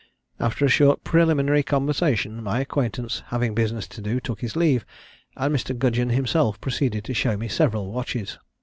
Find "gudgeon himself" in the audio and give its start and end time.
5.77-6.59